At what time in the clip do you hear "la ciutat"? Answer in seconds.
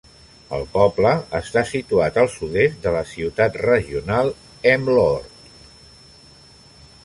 2.97-3.61